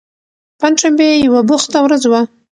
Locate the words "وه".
2.07-2.21